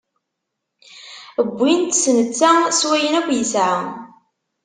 Wwin-t, 1.57 1.93
s 2.03 2.03
netta, 2.17 2.51
s 2.77 2.81
wayen 2.87 3.17
akk 3.19 3.29
yesɛa. 3.37 3.77